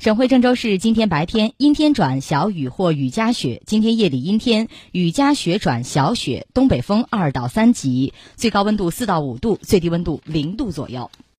[0.00, 11.10] 省会郑州市今天白天阴天转小雨或雨夹雪今天夜里阴天雨夹雪转小雪东北风二到三级最高温度四到五度最低温度零度左右。